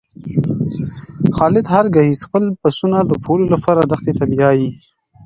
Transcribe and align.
خالد 1.35 1.65
هر 1.75 1.85
ګیځ 1.95 2.19
خپل 2.27 2.43
پسونه 2.61 2.99
د 3.05 3.11
پوولو 3.23 3.45
لپاره 3.55 3.81
دښتی 3.91 4.13
ته 4.19 4.23
بیایی. 4.31 4.67